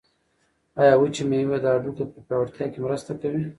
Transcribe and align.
آیا 0.81 0.93
وچې 0.97 1.23
مېوې 1.29 1.57
د 1.61 1.65
هډوکو 1.73 2.03
په 2.13 2.19
پیاوړتیا 2.27 2.65
کې 2.71 2.79
مرسته 2.85 3.11
کوي؟ 3.21 3.43